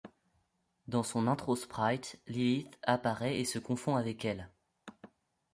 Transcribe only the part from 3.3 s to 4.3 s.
et se confond avec